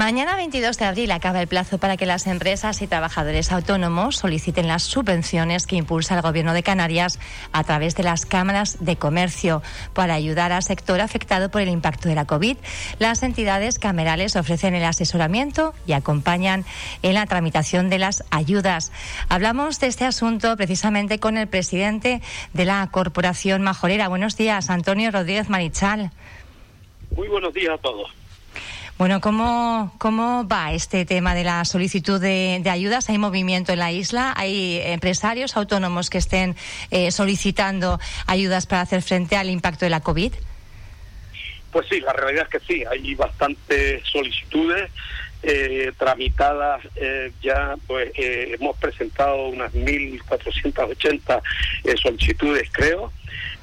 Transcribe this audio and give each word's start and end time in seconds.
Mañana 0.00 0.34
22 0.34 0.78
de 0.78 0.86
abril 0.86 1.10
acaba 1.10 1.42
el 1.42 1.46
plazo 1.46 1.76
para 1.76 1.98
que 1.98 2.06
las 2.06 2.26
empresas 2.26 2.80
y 2.80 2.86
trabajadores 2.86 3.52
autónomos 3.52 4.16
soliciten 4.16 4.66
las 4.66 4.82
subvenciones 4.82 5.66
que 5.66 5.76
impulsa 5.76 6.14
el 6.14 6.22
Gobierno 6.22 6.54
de 6.54 6.62
Canarias 6.62 7.18
a 7.52 7.64
través 7.64 7.96
de 7.96 8.02
las 8.02 8.24
cámaras 8.24 8.82
de 8.82 8.96
comercio 8.96 9.60
para 9.92 10.14
ayudar 10.14 10.52
al 10.52 10.62
sector 10.62 11.02
afectado 11.02 11.50
por 11.50 11.60
el 11.60 11.68
impacto 11.68 12.08
de 12.08 12.14
la 12.14 12.24
COVID. 12.24 12.56
Las 12.98 13.22
entidades 13.22 13.78
camerales 13.78 14.36
ofrecen 14.36 14.74
el 14.74 14.84
asesoramiento 14.84 15.74
y 15.86 15.92
acompañan 15.92 16.64
en 17.02 17.12
la 17.12 17.26
tramitación 17.26 17.90
de 17.90 17.98
las 17.98 18.24
ayudas. 18.30 18.92
Hablamos 19.28 19.80
de 19.80 19.88
este 19.88 20.06
asunto 20.06 20.56
precisamente 20.56 21.18
con 21.18 21.36
el 21.36 21.46
presidente 21.46 22.22
de 22.54 22.64
la 22.64 22.88
Corporación 22.90 23.60
Majorera. 23.60 24.08
Buenos 24.08 24.38
días, 24.38 24.70
Antonio 24.70 25.10
Rodríguez 25.10 25.50
Marichal. 25.50 26.10
Muy 27.14 27.28
buenos 27.28 27.52
días 27.52 27.74
a 27.74 27.82
todos. 27.82 28.19
Bueno, 29.00 29.22
¿cómo, 29.22 29.94
¿cómo 29.96 30.46
va 30.46 30.74
este 30.74 31.06
tema 31.06 31.34
de 31.34 31.42
la 31.42 31.64
solicitud 31.64 32.20
de, 32.20 32.62
ayudas? 32.70 33.08
¿Hay 33.08 33.16
movimiento 33.16 33.72
en 33.72 33.78
la 33.78 33.92
isla? 33.92 34.34
¿Hay 34.36 34.78
empresarios 34.84 35.56
autónomos 35.56 36.10
que 36.10 36.18
estén 36.18 36.54
eh, 36.90 37.10
solicitando 37.10 37.98
ayudas 38.26 38.66
para 38.66 38.82
hacer 38.82 39.00
frente 39.00 39.36
al 39.36 39.48
impacto 39.48 39.86
de 39.86 39.90
la 39.90 40.00
COVID? 40.00 40.34
Pues 41.72 41.88
sí, 41.88 41.98
la 42.00 42.12
realidad 42.12 42.46
es 42.52 42.60
que 42.60 42.66
sí, 42.66 42.84
hay 42.84 43.14
bastantes 43.14 44.02
solicitudes 44.06 44.90
eh, 45.42 45.92
tramitadas 45.98 46.82
eh, 46.96 47.32
ya, 47.42 47.76
pues 47.86 48.12
hemos 48.16 48.76
presentado 48.78 49.48
unas 49.48 49.72
1.480 49.72 51.42
solicitudes, 51.96 52.68
creo. 52.72 53.10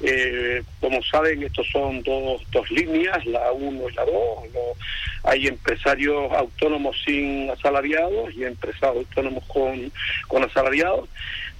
Eh, 0.00 0.62
como 0.80 1.02
saben, 1.02 1.42
estos 1.42 1.66
son 1.70 2.02
dos, 2.02 2.42
dos 2.52 2.70
líneas, 2.70 3.24
la 3.26 3.50
1 3.52 3.88
y 3.88 3.94
la 3.94 4.04
2. 4.04 4.14
hay 5.24 5.48
empresarios 5.48 6.32
autónomos 6.32 6.96
sin 7.04 7.50
asalariados 7.50 8.32
y 8.34 8.44
empresarios 8.44 9.04
autónomos 9.06 9.44
con, 9.46 9.92
con 10.28 10.44
asalariados. 10.44 11.08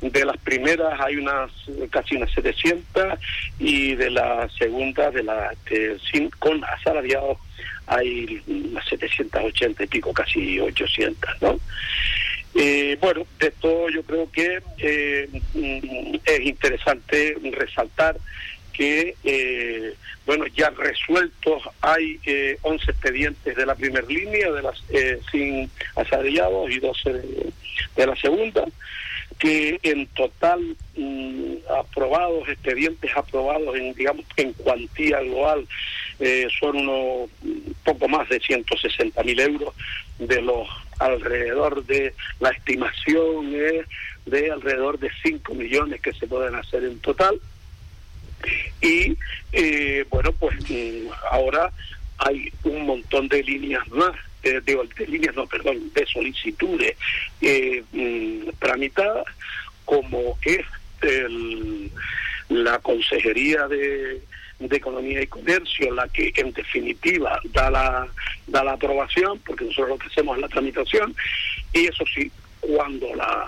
De 0.00 0.24
las 0.24 0.36
primeras 0.38 1.00
hay 1.00 1.16
unas 1.16 1.50
casi 1.90 2.14
unas 2.14 2.30
700 2.30 3.18
y 3.58 3.96
de 3.96 4.10
la 4.10 4.48
segunda, 4.56 5.10
de 5.10 5.24
la 5.24 5.52
sin, 6.10 6.30
con 6.30 6.62
asalariados, 6.64 7.38
hay 7.88 8.42
unas 8.46 8.86
780 8.88 9.84
y 9.84 9.86
pico, 9.86 10.12
casi 10.12 10.60
800, 10.60 11.42
¿no? 11.42 11.58
Eh, 12.54 12.96
bueno, 13.00 13.26
de 13.38 13.48
esto 13.48 13.88
yo 13.88 14.02
creo 14.02 14.30
que 14.32 14.60
eh, 14.78 15.28
es 16.24 16.40
interesante 16.40 17.36
resaltar 17.52 18.16
que, 18.72 19.14
eh, 19.24 19.94
bueno, 20.26 20.46
ya 20.48 20.70
resueltos 20.70 21.62
hay 21.80 22.18
11 22.62 22.90
expedientes 22.90 23.56
de 23.56 23.66
la 23.66 23.74
primera 23.74 24.06
línea, 24.06 24.50
de 24.50 24.62
las 24.62 24.82
sin 25.30 25.70
asalariados 25.96 26.70
y 26.70 26.78
12 26.78 27.12
de, 27.96 28.06
la 28.06 28.16
segunda, 28.16 28.64
que 29.38 29.78
en 29.82 30.06
total 30.08 30.76
mm, 30.96 31.54
aprobados, 31.78 32.48
expedientes 32.48 33.10
aprobados 33.16 33.76
en, 33.76 33.94
digamos, 33.94 34.24
en 34.36 34.52
cuantía 34.52 35.20
global, 35.20 35.66
son 36.58 36.76
unos 36.76 37.30
poco 37.84 38.08
más 38.08 38.28
de 38.28 38.40
160 38.40 39.22
mil 39.22 39.38
euros 39.38 39.74
de 40.18 40.42
los 40.42 40.68
alrededor 40.98 41.84
de, 41.86 42.14
la 42.40 42.50
estimación 42.50 43.54
es 43.54 43.86
de 44.26 44.50
alrededor 44.50 44.98
de 44.98 45.10
5 45.22 45.54
millones 45.54 46.00
que 46.00 46.12
se 46.12 46.26
pueden 46.26 46.54
hacer 46.54 46.84
en 46.84 46.98
total. 47.00 47.40
Y 48.80 49.16
eh, 49.52 50.04
bueno, 50.10 50.32
pues 50.32 50.58
mm, 50.68 51.08
ahora 51.30 51.72
hay 52.18 52.52
un 52.64 52.86
montón 52.86 53.28
de 53.28 53.42
líneas 53.42 53.86
más, 53.88 54.12
de, 54.42 54.60
de, 54.60 55.06
líneas, 55.06 55.34
no, 55.34 55.46
perdón, 55.46 55.92
de 55.94 56.06
solicitudes 56.06 56.96
eh, 57.40 57.82
mm, 57.92 58.50
tramitadas, 58.58 59.24
como 59.84 60.38
es 60.42 60.64
la 62.48 62.78
Consejería 62.80 63.68
de 63.68 64.20
de 64.58 64.76
Economía 64.76 65.22
y 65.22 65.26
Comercio 65.26 65.92
la 65.94 66.08
que 66.08 66.32
en 66.36 66.52
definitiva 66.52 67.40
da 67.52 67.70
la, 67.70 68.08
da 68.46 68.64
la 68.64 68.72
aprobación, 68.72 69.38
porque 69.46 69.64
nosotros 69.64 69.90
lo 69.90 69.98
que 69.98 70.06
hacemos 70.08 70.36
es 70.36 70.42
la 70.42 70.48
tramitación, 70.48 71.14
y 71.72 71.86
eso 71.86 72.04
sí, 72.14 72.30
cuando 72.60 73.14
la, 73.14 73.46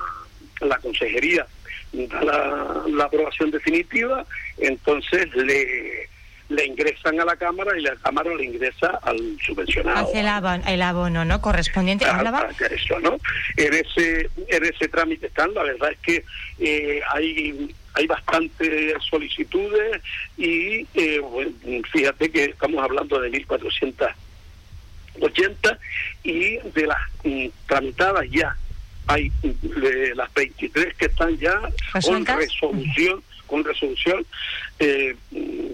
la 0.60 0.78
consejería 0.78 1.46
da 1.92 2.22
la, 2.22 2.82
la 2.88 3.04
aprobación 3.04 3.50
definitiva, 3.50 4.24
entonces 4.58 5.34
le 5.34 6.09
le 6.50 6.66
ingresan 6.66 7.18
a 7.20 7.24
la 7.24 7.36
Cámara 7.36 7.78
y 7.78 7.82
la 7.82 7.94
Cámara 7.96 8.34
le 8.34 8.44
ingresa 8.44 8.98
al 9.02 9.38
subvencionado. 9.44 10.08
Hace 10.08 10.20
el 10.20 10.28
abono, 10.28 10.62
el 10.66 10.82
abono 10.82 11.24
¿no? 11.24 11.40
Correspondiente. 11.40 12.04
a 12.04 12.50
eso, 12.70 13.00
¿no? 13.00 13.16
En 13.56 13.72
ese, 13.72 14.28
en 14.48 14.64
ese 14.64 14.88
trámite 14.88 15.28
están, 15.28 15.54
la 15.54 15.62
verdad 15.62 15.92
es 15.92 15.98
que 15.98 16.24
eh, 16.58 17.00
hay 17.12 17.74
hay 17.94 18.06
bastantes 18.06 18.94
solicitudes 19.08 20.02
y 20.36 20.86
eh, 20.94 21.20
fíjate 21.90 22.30
que 22.30 22.44
estamos 22.44 22.84
hablando 22.84 23.18
de 23.20 23.32
1.480 23.32 25.78
y 26.22 26.58
de 26.58 26.86
las 26.86 27.00
mm, 27.24 27.46
tramitadas 27.66 28.30
ya 28.30 28.56
hay 29.08 29.32
de 29.42 30.14
las 30.14 30.32
23 30.34 30.94
que 30.94 31.06
están 31.06 31.36
ya 31.38 31.60
con 32.04 32.24
resolución 32.24 33.24
con 33.50 33.64
resolución 33.64 34.24
eh, 34.78 35.16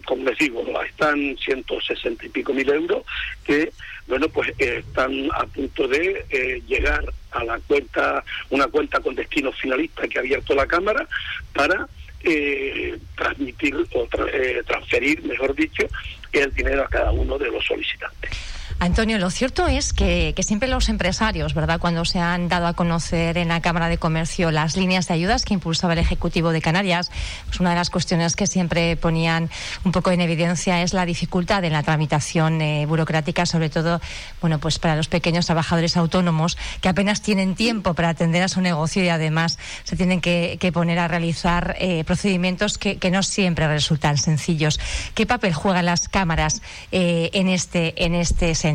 como 0.05 0.25
les 0.25 0.39
digo 0.39 0.65
están 0.83 1.37
160 1.37 2.27
y 2.27 2.29
pico 2.31 2.55
mil 2.55 2.69
euros 2.71 3.05
que 3.45 3.71
bueno 4.07 4.29
pues 4.29 4.53
están 4.59 5.29
a 5.35 5.45
punto 5.45 5.87
de 5.87 6.25
eh, 6.31 6.63
llegar 6.67 7.05
a 7.33 7.45
la 7.45 7.59
cuenta 7.61 8.25
una 8.51 8.67
cuenta 8.67 8.99
con 9.01 9.15
destino 9.15 9.53
finalista 9.53 10.09
que 10.09 10.19
ha 10.19 10.23
abierto 10.23 10.55
la 10.55 10.67
cámara 10.67 11.07
para 11.53 11.87
eh, 12.29 12.99
transmitir 13.15 13.77
o 13.95 14.09
eh, 14.33 14.63
transferir, 14.67 15.23
mejor 15.23 15.55
dicho, 15.55 15.87
el 16.33 16.53
dinero 16.53 16.83
a 16.83 16.89
cada 16.89 17.13
uno 17.13 17.39
de 17.39 17.51
los 17.51 17.65
solicitantes. 17.65 18.31
Antonio, 18.79 19.17
lo 19.19 19.31
cierto 19.31 19.67
es 19.67 19.95
que, 19.95 20.35
siempre 20.41 20.69
los 20.69 20.91
empresarios, 20.91 21.55
¿verdad?, 21.55 21.81
cuando 21.81 22.05
se 22.05 22.19
han 22.19 22.51
dado 22.51 22.67
a 22.67 22.75
conocer 22.75 23.39
en 23.39 23.49
la 23.49 23.63
Cámara 23.63 23.89
de 23.89 23.97
Comercio 23.97 24.51
las 24.51 24.77
líneas 24.77 25.09
de 25.09 25.15
ayudas 25.15 25.47
que 25.47 25.55
impulsaba 25.55 25.95
el 25.95 25.99
Ejecutivo 25.99 26.51
de 26.53 26.61
Canarias, 26.61 27.11
pues 27.47 27.59
una 27.59 27.71
de 27.71 27.77
las 27.77 27.89
cuestiones 27.89 28.37
que 28.37 28.47
siempre 28.47 28.97
ponían 28.97 29.49
un 29.85 29.93
poco 29.93 30.11
en 30.11 30.21
evidencia 30.21 30.83
es 30.83 30.93
la 30.93 31.07
dificultad 31.07 31.65
en 31.65 31.73
la 31.73 31.83
tramitación 31.83 32.61
eh, 32.61 32.85
burocrática, 32.85 33.47
sobre 33.47 33.71
todo, 33.71 33.99
bueno, 34.43 34.59
pues 34.59 34.79
para 34.79 34.95
los 34.95 35.09
pequeños 35.09 35.47
trabajadores 35.47 35.97
autónomos 35.97 36.59
que 36.83 36.91
apenas 36.91 37.23
tienen 37.23 37.55
tiempo 37.55 37.95
para 37.95 38.11
atender 38.11 38.43
a 38.43 38.49
su 38.49 38.61
negocio 38.61 39.03
y 39.03 39.09
además 39.09 39.59
se 39.85 39.97
tienen 39.97 40.21
que, 40.21 40.59
poner 40.75 40.99
a 40.99 41.09
realizar 41.09 41.77
eh, 41.79 42.05
procedimientos 42.05 42.77
que, 42.77 42.99
no 43.11 43.23
siempre 43.23 43.69
resultan 43.69 44.19
sencillos. 44.19 44.79
¿Qué 45.15 45.27
papel 45.27 45.55
juegan 45.55 45.87
las 45.87 46.09
cámaras 46.09 46.61
eh, 46.93 47.31
en 47.33 47.49
este 47.49 48.05
en 48.05 48.15
este 48.15 48.55
sentido? 48.55 48.66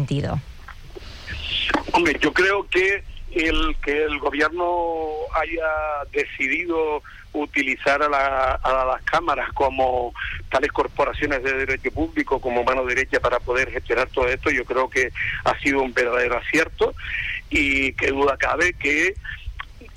Hombre, 1.94 2.18
yo 2.19 2.34
creo 2.34 2.68
que 2.69 3.03
el 3.31 3.75
que 3.84 4.03
el 4.03 4.19
gobierno 4.19 5.09
haya 5.34 6.03
decidido 6.12 7.02
utilizar 7.34 8.01
a, 8.03 8.09
las 8.09 9.01
cámaras 9.03 9.51
como 9.53 10.13
tales 10.50 10.72
corporaciones 10.72 11.41
de 11.44 11.53
derecho 11.53 11.91
público 11.91 12.41
como 12.41 12.63
mano 12.63 12.85
derecha 12.85 13.19
para 13.19 13.40
poder 13.40 13.72
gestionar 13.72 14.09
todo 14.09 14.28
esto, 14.28 14.50
yo 14.50 14.66
creo 14.66 14.90
que 14.90 15.12
ha 15.46 15.57
sido 15.59 15.81
un 15.81 15.94
verdadero 15.94 16.38
acierto. 16.38 16.94
Y 17.50 17.94
que 17.94 18.07
duda 18.07 18.38
cabe 18.38 18.74
que 18.74 19.13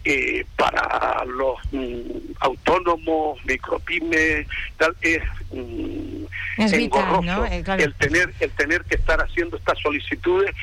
eh, 0.05 0.45
para 0.57 1.25
los 1.25 1.59
mm, 1.73 2.33
autónomos, 2.41 3.39
micropymes, 3.45 4.47
tal, 4.77 4.95
es, 5.01 5.23
mm, 5.51 6.25
engorroso 6.59 7.47
eh, 7.47 7.65
el 7.79 7.95
tener 7.95 8.33
el 8.39 8.51
tener 8.51 8.85
que 8.85 8.97
estar 8.97 9.21
haciendo 9.21 9.57
estas 9.57 9.79
solicitudes 9.81 10.55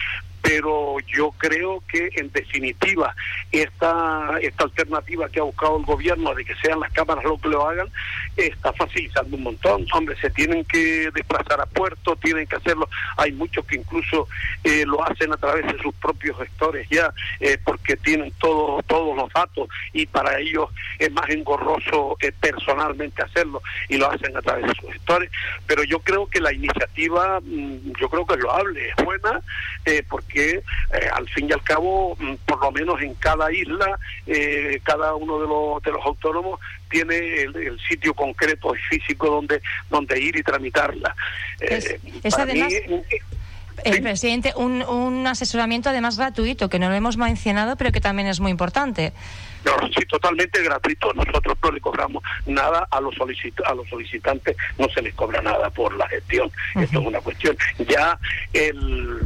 pero 0.53 0.97
yo 1.15 1.31
creo 1.37 1.81
que 1.87 2.09
en 2.17 2.29
definitiva 2.33 3.15
esta 3.53 4.37
esta 4.41 4.65
alternativa 4.65 5.29
que 5.29 5.39
ha 5.39 5.43
buscado 5.43 5.77
el 5.77 5.85
gobierno 5.85 6.35
de 6.35 6.43
que 6.43 6.53
sean 6.55 6.81
las 6.81 6.91
cámaras 6.91 7.23
lo 7.23 7.37
que 7.37 7.47
lo 7.47 7.65
hagan 7.65 7.87
está 8.35 8.73
facilitando 8.73 9.37
un 9.37 9.43
montón. 9.43 9.85
Hombre 9.93 10.17
se 10.19 10.29
tienen 10.29 10.65
que 10.65 11.09
desplazar 11.13 11.61
a 11.61 11.65
puertos 11.65 12.19
tienen 12.19 12.47
que 12.47 12.57
hacerlo. 12.57 12.89
Hay 13.15 13.31
muchos 13.31 13.65
que 13.65 13.77
incluso 13.77 14.27
eh, 14.65 14.83
lo 14.85 15.01
hacen 15.05 15.31
a 15.31 15.37
través 15.37 15.65
de 15.67 15.81
sus 15.81 15.93
propios 15.95 16.37
gestores 16.37 16.85
ya 16.89 17.13
eh, 17.39 17.57
porque 17.63 17.95
tienen 17.95 18.33
todos 18.39 18.85
todos 18.87 19.15
los 19.15 19.31
datos 19.31 19.69
y 19.93 20.05
para 20.05 20.37
ellos 20.39 20.69
es 20.99 21.11
más 21.11 21.29
engorroso 21.29 22.17
eh, 22.19 22.33
personalmente 22.39 23.23
hacerlo 23.23 23.61
y 23.87 23.97
lo 23.97 24.11
hacen 24.11 24.35
a 24.35 24.41
través 24.41 24.67
de 24.67 24.75
sus 24.75 24.91
gestores. 24.91 25.31
Pero 25.65 25.83
yo 25.83 25.99
creo 25.99 26.27
que 26.27 26.41
la 26.41 26.51
iniciativa 26.51 27.39
mm, 27.39 27.93
yo 27.99 28.09
creo 28.09 28.25
que 28.25 28.33
es 28.33 28.39
loable 28.41 28.89
es 28.89 29.05
buena 29.05 29.41
porque 30.07 30.40
que 30.41 30.55
eh, 30.57 31.09
al 31.13 31.27
fin 31.29 31.47
y 31.49 31.53
al 31.53 31.63
cabo, 31.63 32.15
mm, 32.19 32.35
por 32.45 32.59
lo 32.61 32.71
menos 32.71 33.01
en 33.01 33.13
cada 33.15 33.51
isla, 33.51 33.99
eh, 34.25 34.79
cada 34.83 35.13
uno 35.15 35.39
de 35.39 35.47
los, 35.47 35.83
de 35.83 35.91
los 35.91 36.05
autónomos 36.05 36.59
tiene 36.89 37.15
el, 37.43 37.79
sitio 37.87 38.13
concreto 38.13 38.73
y 38.75 38.79
físico 38.97 39.27
donde, 39.27 39.61
donde 39.89 40.19
ir 40.19 40.35
y 40.35 40.43
tramitarla. 40.43 41.15
Eh, 41.59 41.99
es, 42.23 42.37
además... 42.37 42.73
Eh, 43.83 44.01
presidente, 44.01 44.53
un, 44.55 44.83
un 44.83 45.25
asesoramiento 45.25 45.89
además 45.89 46.17
gratuito, 46.17 46.69
que 46.69 46.77
no 46.77 46.89
lo 46.89 46.95
hemos 46.95 47.17
mencionado, 47.17 47.77
pero 47.77 47.91
que 47.91 48.01
también 48.01 48.27
es 48.27 48.39
muy 48.39 48.51
importante. 48.51 49.11
No, 49.65 49.71
sí, 49.87 50.05
totalmente 50.05 50.61
gratuito. 50.61 51.13
Nosotros 51.13 51.57
no 51.63 51.71
le 51.71 51.81
cobramos 51.81 52.23
nada 52.45 52.87
a 52.91 53.01
los, 53.01 53.15
a 53.15 53.73
los 53.73 53.89
solicitantes, 53.89 54.55
no 54.77 54.87
se 54.89 55.01
les 55.01 55.13
cobra 55.15 55.41
nada 55.41 55.69
por 55.71 55.95
la 55.95 56.07
gestión. 56.09 56.51
Esto 56.75 56.99
es 56.99 57.07
una 57.07 57.21
cuestión. 57.21 57.57
Ya 57.87 58.19
el 58.53 59.19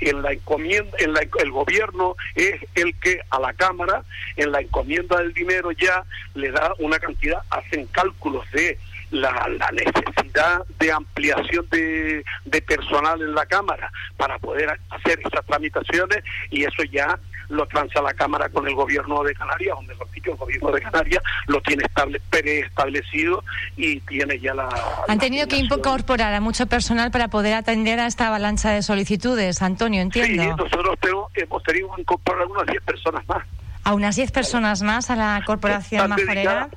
en 0.00 0.22
la 0.22 0.32
encomienda, 0.32 0.96
en 0.98 1.12
la, 1.12 1.20
el 1.20 1.50
gobierno 1.50 2.16
es 2.34 2.60
el 2.74 2.94
que 2.98 3.20
a 3.30 3.38
la 3.38 3.52
Cámara, 3.52 4.02
en 4.36 4.52
la 4.52 4.60
encomienda 4.60 5.18
del 5.18 5.32
dinero 5.32 5.70
ya 5.72 6.04
le 6.34 6.50
da 6.50 6.74
una 6.78 6.98
cantidad, 6.98 7.40
hacen 7.50 7.86
cálculos 7.86 8.50
de 8.52 8.78
la, 9.10 9.48
la 9.48 9.70
necesidad 9.72 10.64
de 10.78 10.92
ampliación 10.92 11.68
de, 11.70 12.24
de 12.44 12.62
personal 12.62 13.20
en 13.20 13.34
la 13.34 13.46
Cámara 13.46 13.90
para 14.16 14.38
poder 14.38 14.78
hacer 14.90 15.20
esas 15.20 15.44
tramitaciones 15.46 16.22
y 16.50 16.64
eso 16.64 16.82
ya 16.84 17.18
lo 17.50 17.66
transa 17.66 18.00
la 18.00 18.14
Cámara 18.14 18.48
con 18.48 18.66
el 18.66 18.74
gobierno 18.74 19.22
de 19.22 19.34
Canarias, 19.34 19.76
o 19.76 19.82
mejor 19.82 20.10
dicho, 20.12 20.32
el 20.32 20.36
gobierno 20.36 20.70
de 20.70 20.80
Canarias 20.80 21.22
lo 21.46 21.60
tiene 21.60 21.84
estable, 21.84 22.20
preestablecido 22.30 23.44
y 23.76 24.00
tiene 24.00 24.38
ya 24.38 24.54
la... 24.54 24.68
Han 25.08 25.18
tenido 25.18 25.46
que 25.46 25.56
incorporar 25.56 26.32
a 26.32 26.40
mucho 26.40 26.66
personal 26.66 27.10
para 27.10 27.28
poder 27.28 27.54
atender 27.54 28.00
a 28.00 28.06
esta 28.06 28.28
avalancha 28.28 28.70
de 28.70 28.82
solicitudes, 28.82 29.62
Antonio, 29.62 30.00
entiendo. 30.00 30.42
Sí, 30.42 30.48
nosotros 30.48 30.96
hemos 31.34 31.62
tenido 31.62 31.94
que 31.94 32.00
incorporar 32.00 32.46
unas 32.46 32.66
10 32.66 32.82
personas 32.82 33.28
más. 33.28 33.44
¿A 33.82 33.94
unas 33.94 34.16
10 34.16 34.30
personas 34.30 34.82
más 34.82 35.10
a 35.10 35.16
la 35.16 35.42
corporación 35.46 36.12
están 36.12 36.26
dedicadas, 36.26 36.68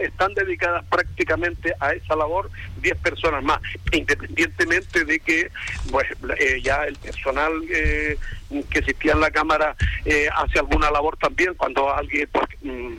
están 0.00 0.34
dedicadas 0.34 0.84
prácticamente 0.90 1.74
a 1.80 1.92
esa 1.92 2.14
labor 2.16 2.50
10 2.82 2.98
personas 2.98 3.42
más, 3.42 3.60
independientemente 3.92 5.04
de 5.04 5.20
que 5.20 5.50
pues 5.90 6.06
eh, 6.38 6.60
ya 6.62 6.84
el 6.84 6.96
personal 6.96 7.52
eh, 7.70 8.18
que 8.68 8.78
existía 8.80 9.12
en 9.12 9.20
la 9.20 9.30
Cámara 9.30 9.74
eh, 10.04 10.28
hace 10.34 10.58
alguna 10.58 10.90
labor 10.90 11.16
también, 11.16 11.54
cuando 11.54 11.92
alguien, 11.94 12.28
pues, 12.30 12.48
mm, 12.62 12.94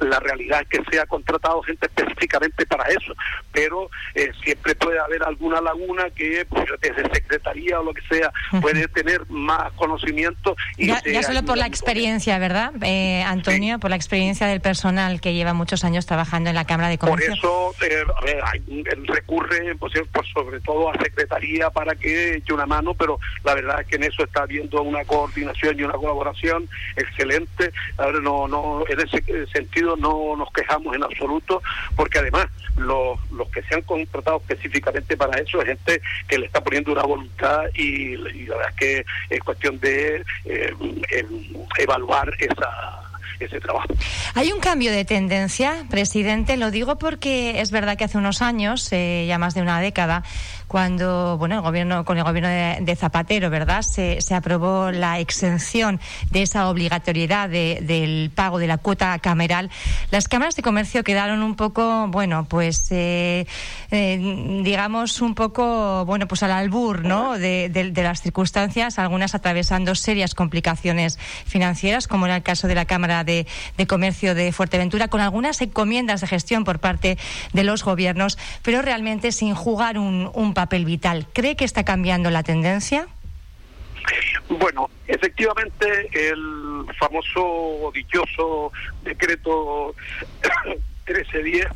la 0.00 0.20
realidad 0.20 0.62
es 0.62 0.68
que 0.68 0.90
se 0.90 1.00
ha 1.00 1.06
contratado 1.06 1.62
gente 1.62 1.86
específicamente 1.86 2.66
para 2.66 2.84
eso, 2.88 3.14
pero 3.52 3.90
eh, 4.14 4.30
siempre 4.42 4.74
puede 4.74 4.98
haber 4.98 5.22
alguna 5.22 5.60
laguna 5.60 6.10
que 6.10 6.46
pues, 6.48 6.64
desde 6.80 7.02
secretaría 7.12 7.80
o 7.80 7.84
lo 7.84 7.94
que 7.94 8.02
sea 8.08 8.32
puede 8.60 8.88
tener 8.88 9.28
más 9.28 9.72
conocimiento. 9.72 10.56
Y 10.76 10.86
ya, 10.86 11.22
solo 11.22 11.42
por 11.44 11.56
la 11.56 11.66
experiencia, 11.66 12.38
¿verdad, 12.38 12.72
eh, 12.82 13.22
Antonio? 13.22 13.78
Por 13.78 13.90
la 13.90 13.96
experiencia 13.96 14.46
del 14.46 14.60
personal 14.60 15.20
que 15.20 15.34
lleva 15.34 15.54
muchos 15.54 15.84
años 15.84 16.06
trabajando 16.06 16.50
en 16.50 16.56
la 16.56 16.64
Cámara 16.64 16.88
de 16.88 16.98
Comercio. 16.98 17.34
Por 17.40 17.76
eso 17.86 18.06
recurre 19.06 19.74
pues, 19.76 19.92
por 20.12 20.26
sobre 20.26 20.60
todo 20.60 20.90
a 20.90 20.98
secretaría 20.98 21.70
para 21.70 21.94
que 21.94 22.36
eche 22.36 22.52
una 22.52 22.66
mano, 22.66 22.94
pero 22.94 23.18
la 23.44 23.54
verdad 23.54 23.80
es 23.80 23.86
que 23.86 23.96
en 23.96 24.04
eso 24.04 24.24
está 24.24 24.42
habiendo 24.42 24.82
una 24.82 25.04
coordinación 25.04 25.78
y 25.78 25.82
una 25.82 25.94
colaboración 25.94 26.68
excelente. 26.96 27.72
Ahora 27.96 28.20
no, 28.20 28.48
no, 28.48 28.84
en 28.88 29.00
ese 29.00 29.46
sentido 29.52 29.85
no 29.94 30.34
nos 30.36 30.50
quejamos 30.52 30.96
en 30.96 31.04
absoluto, 31.04 31.62
porque 31.94 32.18
además 32.18 32.46
los, 32.76 33.18
los 33.30 33.48
que 33.50 33.62
se 33.62 33.74
han 33.74 33.82
contratado 33.82 34.38
específicamente 34.38 35.16
para 35.16 35.38
eso 35.38 35.60
es 35.60 35.66
gente 35.66 36.00
que 36.26 36.38
le 36.38 36.46
está 36.46 36.62
poniendo 36.62 36.92
una 36.92 37.02
voluntad 37.02 37.64
y, 37.74 38.16
la 38.16 38.56
verdad 38.56 38.70
es 38.70 38.76
que 38.76 39.06
es 39.30 39.40
cuestión 39.40 39.78
de 39.80 40.24
eh, 40.44 40.74
evaluar 41.78 42.32
ese 43.40 43.60
trabajo. 43.60 43.88
Hay 44.34 44.52
un 44.52 44.60
cambio 44.60 44.92
de 44.92 45.04
tendencia, 45.04 45.84
presidente, 45.90 46.56
lo 46.56 46.70
digo 46.70 46.96
porque 46.96 47.60
es 47.60 47.70
verdad 47.70 47.96
que 47.96 48.04
hace 48.04 48.18
unos 48.18 48.42
años, 48.42 48.92
eh, 48.92 49.26
ya 49.28 49.38
más 49.38 49.54
de 49.54 49.62
una 49.62 49.80
década, 49.80 50.22
cuando 50.66 51.36
bueno 51.38 51.56
el 51.56 51.60
gobierno 51.60 52.04
con 52.04 52.18
el 52.18 52.24
gobierno 52.24 52.48
de, 52.48 52.96
Zapatero 52.96 53.50
verdad 53.50 53.82
se, 53.82 54.20
se, 54.20 54.34
aprobó 54.34 54.90
la 54.90 55.20
exención 55.20 56.00
de 56.30 56.42
esa 56.42 56.68
obligatoriedad 56.68 57.48
del 57.48 58.30
pago 58.34 58.58
de 58.58 58.66
la 58.66 58.78
cuota 58.78 59.18
cameral. 59.18 59.70
Las 60.10 60.28
cámaras 60.28 60.56
de 60.56 60.62
comercio 60.62 61.04
quedaron 61.04 61.42
un 61.42 61.54
poco 61.54 62.08
bueno 62.08 62.46
pues 62.48 62.88
eh, 62.90 63.46
eh, 63.90 64.60
digamos 64.64 65.20
un 65.20 65.34
poco 65.34 66.04
bueno 66.04 66.26
pues 66.26 66.42
al 66.42 66.52
albur 66.52 67.04
no 67.04 67.38
de, 67.38 67.68
de, 67.68 68.02
las 68.02 68.22
circunstancias 68.22 68.98
algunas 68.98 69.34
atravesando 69.34 69.94
serias 69.94 70.34
complicaciones 70.34 71.18
financieras 71.44 72.08
como 72.08 72.26
era 72.26 72.36
el 72.36 72.42
caso 72.42 72.66
de 72.66 72.74
la 72.74 72.86
cámara 72.86 73.24
de, 73.24 73.46
de 73.76 73.86
comercio 73.86 74.34
de 74.34 74.52
Fuerteventura 74.52 75.08
con 75.08 75.20
algunas 75.20 75.60
encomiendas 75.60 76.20
de 76.22 76.26
gestión 76.26 76.64
por 76.64 76.78
parte 76.78 77.18
de 77.52 77.64
los 77.64 77.84
gobiernos 77.84 78.38
pero 78.62 78.82
realmente 78.82 79.32
sin 79.32 79.54
jugar 79.54 79.98
un 79.98 80.54
papel 80.56 80.86
vital. 80.86 81.26
¿Cree 81.34 81.54
que 81.54 81.66
está 81.66 81.84
cambiando 81.84 82.30
la 82.30 82.42
tendencia? 82.42 83.06
Bueno, 84.48 84.88
efectivamente 85.06 85.86
el 86.12 86.86
famoso 86.98 87.90
dichoso 87.92 88.72
decreto 89.04 89.94
1310 91.06 91.66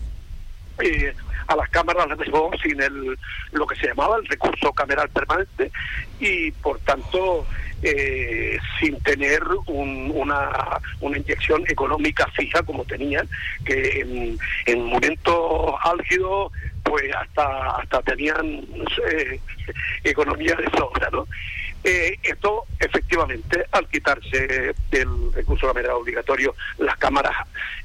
eh, 0.82 1.15
a 1.47 1.56
las 1.56 1.69
cámaras 1.69 2.09
las 2.09 2.19
dejó 2.19 2.50
sin 2.62 2.81
el 2.81 3.19
lo 3.53 3.67
que 3.67 3.77
se 3.77 3.88
llamaba 3.88 4.17
el 4.17 4.27
recurso 4.27 4.73
cameral 4.73 5.11
permanente 5.11 5.71
y 6.19 6.50
por 6.53 6.79
tanto 6.81 7.47
eh, 7.83 8.59
sin 8.79 8.99
tener 9.00 9.43
una, 9.67 10.81
una 11.00 11.19
inyección 11.19 11.65
económica 11.69 12.26
fija 12.37 12.62
como 12.62 12.85
tenían, 12.85 13.29
que 13.65 14.00
en, 14.00 14.38
en 14.67 14.85
momentos 14.85 15.75
álgidos 15.83 16.53
pues 16.90 17.04
hasta 17.14 17.70
hasta 17.76 18.02
tenían 18.02 18.66
economía 20.02 20.56
de 20.56 20.69
sobra, 20.76 21.08
¿no? 21.12 21.28
Eh, 21.82 22.19
esto, 22.23 22.67
efectivamente, 22.79 23.65
al 23.73 23.88
quitarse 23.88 24.75
el 24.91 25.32
recurso 25.32 25.67
cameral 25.69 25.93
obligatorio, 25.93 26.55
las 26.79 26.97
cámaras 26.99 27.35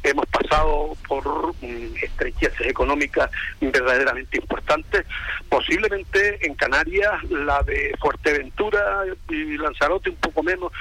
hemos 0.03 0.25
pasado 0.25 0.97
por 1.07 1.53
mm, 1.61 1.95
estrecheces 2.01 2.67
económicas 2.67 3.29
verdaderamente 3.61 4.37
importantes. 4.37 5.05
Posiblemente 5.47 6.45
en 6.45 6.55
Canarias, 6.55 7.23
la 7.29 7.63
de 7.63 7.95
Fuerteventura 7.99 9.03
y 9.29 9.57
Lanzarote 9.57 10.09
un 10.09 10.17
poco 10.17 10.43
menos, 10.43 10.71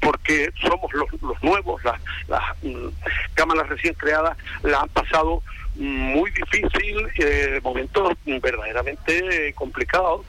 porque 0.00 0.50
somos 0.60 0.92
los, 0.94 1.10
los 1.22 1.42
nuevos, 1.42 1.82
las, 1.84 2.00
las 2.28 2.42
mm, 2.62 2.88
cámaras 3.34 3.68
recién 3.68 3.94
creadas 3.94 4.36
la 4.62 4.80
han 4.80 4.88
pasado 4.88 5.42
muy 5.76 6.30
difícil, 6.30 7.08
eh, 7.18 7.60
momentos 7.62 8.16
verdaderamente 8.24 9.52
complicados, 9.54 10.24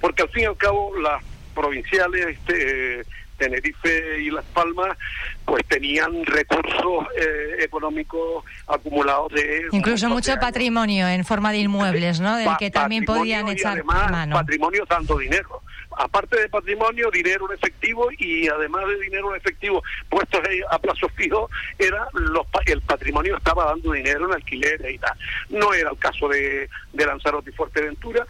porque 0.00 0.22
al 0.22 0.28
fin 0.28 0.42
y 0.42 0.46
al 0.46 0.56
cabo 0.56 0.96
las 0.98 1.22
provinciales, 1.60 2.26
este, 2.26 3.04
Tenerife 3.36 4.22
y 4.22 4.30
Las 4.30 4.44
Palmas, 4.46 4.96
pues 5.44 5.64
tenían 5.66 6.24
recursos 6.24 7.06
eh, 7.16 7.56
económicos 7.60 8.44
acumulados 8.66 9.32
de... 9.32 9.66
Incluso 9.72 10.08
mucho 10.08 10.34
patrimonio 10.40 11.06
en 11.08 11.24
forma 11.24 11.52
de 11.52 11.58
inmuebles, 11.58 12.20
¿no? 12.20 12.36
Del 12.36 12.48
que 12.58 12.70
también 12.70 13.04
podían 13.04 13.48
echar 13.48 13.84
mano. 13.84 14.36
Patrimonio 14.36 14.84
dando 14.88 15.18
dinero 15.18 15.62
aparte 15.96 16.40
de 16.40 16.48
patrimonio, 16.48 17.10
dinero 17.10 17.46
en 17.50 17.56
efectivo 17.56 18.08
y 18.16 18.48
además 18.48 18.86
de 18.86 19.00
dinero 19.00 19.30
en 19.32 19.40
efectivo 19.40 19.82
puestos 20.08 20.40
a 20.70 20.78
plazo 20.78 21.08
fijo, 21.10 21.50
era 21.78 22.06
los, 22.12 22.46
el 22.66 22.80
patrimonio 22.82 23.36
estaba 23.36 23.66
dando 23.66 23.92
dinero 23.92 24.26
en 24.26 24.34
alquileres 24.34 24.94
y 24.94 24.98
tal. 24.98 25.18
No 25.50 25.74
era 25.74 25.90
el 25.90 25.98
caso 25.98 26.28
de, 26.28 26.70
de 26.92 27.06
Lanzarote 27.06 27.50
y 27.50 27.52
Fuerteventura. 27.52 28.24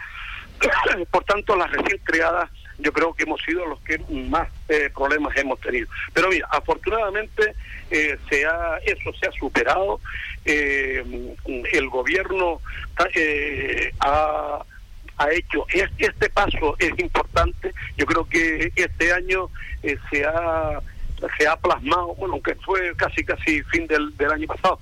Por 1.11 1.25
tanto, 1.25 1.55
las 1.55 1.71
recién 1.71 2.01
creadas 2.03 2.51
yo 2.81 2.93
creo 2.93 3.15
que 3.15 3.25
hemos 3.25 3.41
sido 3.43 3.67
los 3.67 3.81
que 3.81 3.99
más 4.11 4.49
eh, 4.69 4.91
problemas 4.95 5.37
hemos 5.37 5.61
tenido. 5.61 5.89
Pero 6.13 6.29
mira, 6.29 6.49
afortunadamente 6.51 7.55
eh, 7.91 8.17
se 8.29 8.45
ha, 8.47 8.79
eso 8.85 9.13
se 9.19 9.27
ha 9.27 9.33
superado. 9.33 10.01
Eh, 10.45 11.05
el 11.73 11.89
gobierno 11.89 12.61
ha 14.01 14.65
ha 15.21 15.31
hecho. 15.33 15.67
Este 15.99 16.31
paso 16.31 16.77
es 16.79 16.99
importante. 16.99 17.73
Yo 17.97 18.07
creo 18.07 18.29
que 18.29 18.73
este 18.75 19.13
año 19.13 19.51
eh, 19.83 19.97
se 20.11 20.25
ha 20.25 20.81
se 21.39 21.47
ha 21.47 21.55
plasmado, 21.55 22.15
bueno, 22.15 22.35
aunque 22.35 22.55
fue 22.55 22.97
casi 22.97 23.23
casi 23.23 23.63
fin 23.65 23.87
del, 23.87 24.17
del 24.17 24.33
año 24.33 24.47
pasado, 24.47 24.79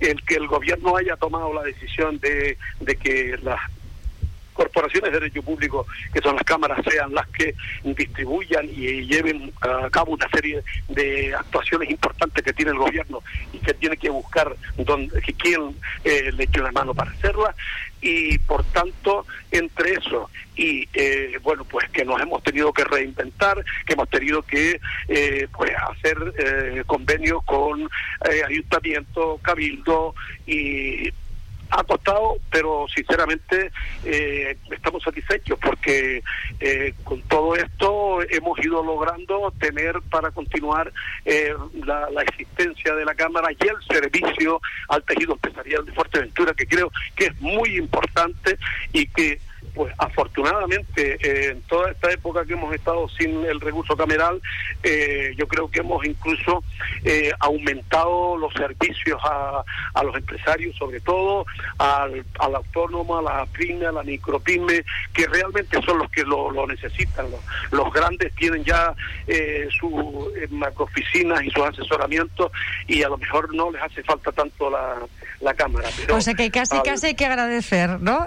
el 0.00 0.22
que 0.24 0.36
el 0.36 0.46
gobierno 0.46 0.96
haya 0.96 1.16
tomado 1.16 1.52
la 1.52 1.62
decisión 1.64 2.18
de, 2.18 2.56
de 2.80 2.96
que 2.96 3.36
las 3.42 3.60
corporaciones 4.52 5.12
de 5.12 5.20
derecho 5.20 5.42
público, 5.42 5.86
que 6.12 6.20
son 6.20 6.36
las 6.36 6.44
cámaras, 6.44 6.84
sean 6.88 7.12
las 7.14 7.26
que 7.28 7.54
distribuyan 7.82 8.66
y 8.66 9.06
lleven 9.06 9.52
a 9.60 9.90
cabo 9.90 10.12
una 10.12 10.28
serie 10.28 10.62
de 10.88 11.34
actuaciones 11.34 11.90
importantes 11.90 12.44
que 12.44 12.52
tiene 12.52 12.72
el 12.72 12.78
gobierno 12.78 13.22
y 13.52 13.58
que 13.58 13.74
tiene 13.74 13.96
que 13.96 14.10
buscar 14.10 14.54
donde, 14.76 15.20
quién 15.38 15.74
eh, 16.04 16.30
le 16.32 16.44
eche 16.44 16.60
una 16.60 16.72
mano 16.72 16.94
para 16.94 17.10
hacerla. 17.10 17.54
Y 18.00 18.38
por 18.38 18.64
tanto 18.64 19.26
entre 19.52 19.92
eso 19.92 20.28
y 20.56 20.88
eh, 20.92 21.38
bueno 21.42 21.64
pues 21.64 21.88
que 21.90 22.04
nos 22.04 22.20
hemos 22.20 22.42
tenido 22.42 22.72
que 22.72 22.84
reinventar 22.84 23.64
que 23.86 23.94
hemos 23.94 24.08
tenido 24.10 24.42
que 24.42 24.80
eh, 25.08 25.48
pues 25.56 25.72
hacer 25.90 26.34
eh, 26.38 26.82
convenios 26.86 27.42
con 27.44 27.88
ayuntamiento 28.46 29.38
cabildo 29.42 30.14
y 30.46 31.10
ha 31.72 31.84
costado, 31.84 32.36
pero 32.50 32.86
sinceramente 32.94 33.72
eh, 34.04 34.56
estamos 34.70 35.02
satisfechos 35.02 35.58
porque 35.58 36.22
eh, 36.60 36.94
con 37.02 37.20
todo 37.22 37.56
esto 37.56 38.20
hemos 38.28 38.58
ido 38.64 38.82
logrando 38.84 39.52
tener 39.58 40.00
para 40.10 40.30
continuar 40.30 40.92
eh, 41.24 41.54
la, 41.84 42.10
la, 42.10 42.22
existencia 42.22 42.94
de 42.94 43.04
la 43.04 43.14
Cámara 43.14 43.48
y 43.52 43.66
el 43.66 43.76
servicio 43.88 44.60
al 44.88 45.02
tejido 45.04 45.32
empresarial 45.32 45.84
de 45.86 45.92
Fuerteventura, 45.92 46.52
que 46.52 46.66
creo 46.66 46.92
que 47.16 47.26
es 47.26 47.40
muy 47.40 47.76
importante 47.76 48.58
y 48.92 49.06
que 49.06 49.40
pues 49.74 49.92
afortunadamente 49.98 51.16
eh, 51.20 51.52
en 51.52 51.62
toda 51.62 51.90
esta 51.90 52.10
época 52.10 52.44
que 52.44 52.52
hemos 52.52 52.74
estado 52.74 53.08
sin 53.08 53.44
el 53.44 53.60
recurso 53.60 53.96
cameral, 53.96 54.40
eh, 54.82 55.34
yo 55.36 55.46
creo 55.48 55.70
que 55.70 55.80
hemos 55.80 56.04
incluso 56.04 56.62
eh, 57.04 57.32
aumentado 57.40 58.36
los 58.36 58.52
servicios 58.52 59.20
a, 59.24 59.64
a, 59.94 60.02
los 60.02 60.14
empresarios, 60.16 60.76
sobre 60.76 61.00
todo 61.00 61.46
al, 61.78 62.24
al 62.38 62.54
autónomo, 62.54 63.18
a 63.18 63.22
la 63.22 63.46
pyme, 63.46 63.86
a 63.86 63.92
la 63.92 64.02
micropyme, 64.02 64.84
que 65.14 65.26
realmente 65.26 65.80
son 65.82 65.98
los 65.98 66.10
que 66.10 66.22
lo, 66.22 66.50
lo 66.50 66.66
necesitan. 66.66 67.30
Los, 67.30 67.40
los, 67.70 67.92
grandes 67.92 68.34
tienen 68.34 68.64
ya 68.64 68.94
sus 69.78 69.92
macrooficinas 70.50 71.42
y 71.44 71.50
sus 71.50 71.62
asesoramientos 71.62 72.50
y 72.86 73.02
a 73.02 73.08
lo 73.08 73.18
mejor 73.18 73.54
no 73.54 73.70
les 73.70 73.82
hace 73.82 74.02
falta 74.02 74.32
tanto 74.32 74.70
la, 74.70 74.96
la 75.40 75.54
Cámara. 75.54 75.88
Pero, 75.96 76.16
o 76.16 76.20
sea 76.20 76.34
que 76.34 76.50
casi, 76.50 76.80
casi 76.80 77.08
hay 77.08 77.14
que 77.14 77.26
agradecer, 77.26 78.00
¿no? 78.00 78.24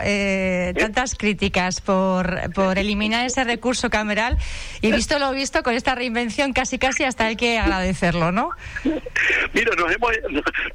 tantas 0.77 1.15
críticas 1.25 1.82
por, 1.82 2.53
por 2.53 2.77
eliminar 2.77 3.25
ese 3.25 3.44
recurso 3.44 3.89
cameral 3.89 4.38
y 4.79 4.91
visto 4.91 5.17
lo 5.17 5.32
visto 5.32 5.63
con 5.63 5.74
esta 5.74 5.96
reinvención 5.96 6.53
casi 6.53 6.77
casi 6.77 7.03
hasta 7.03 7.25
hay 7.25 7.36
que 7.36 7.58
agradecerlo, 7.58 8.32
¿no? 8.32 8.51
Mira, 9.53 9.72
nos 9.75 9.91
hemos, 9.91 10.12